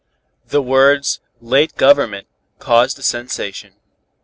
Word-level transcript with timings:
The 0.47 0.63
words 0.63 1.19
"late 1.41 1.75
government" 1.75 2.25
caused 2.57 2.97
a 2.97 3.03
sensation. 3.03 3.73